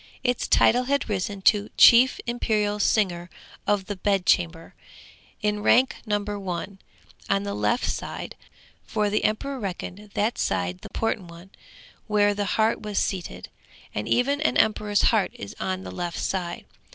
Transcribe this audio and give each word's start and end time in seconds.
Its 0.23 0.47
title 0.47 0.85
had 0.85 1.07
risen 1.07 1.43
to 1.43 1.65
be 1.65 1.71
'Chief 1.77 2.19
Imperial 2.25 2.79
Singer 2.79 3.29
of 3.67 3.85
the 3.85 3.95
Bed 3.95 4.25
Chamber,' 4.25 4.73
in 5.43 5.61
rank 5.61 5.97
number 6.07 6.39
one, 6.39 6.79
on 7.29 7.43
the 7.43 7.53
left 7.53 7.87
side; 7.87 8.35
for 8.83 9.11
the 9.11 9.23
emperor 9.23 9.59
reckoned 9.59 10.09
that 10.15 10.39
side 10.39 10.79
the 10.81 10.89
important 10.91 11.27
one, 11.27 11.51
where 12.07 12.33
the 12.33 12.45
heart 12.57 12.81
was 12.81 12.97
seated. 12.97 13.49
And 13.93 14.07
even 14.09 14.41
an 14.41 14.57
emperor's 14.57 15.03
heart 15.03 15.33
is 15.35 15.55
on 15.59 15.83
the 15.83 15.91
left 15.91 16.17
side. 16.17 16.65